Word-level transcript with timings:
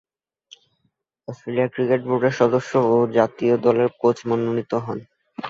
Australia 1.27 1.67
cricket 1.73 2.01
বোর্ডের 2.05 2.35
সদস্য 2.41 2.71
ও 2.87 2.95
জাতীয় 3.17 3.53
দলের 3.65 3.89
কোচ 4.01 4.17
মনোনীত 4.29 4.71
হন। 4.85 4.99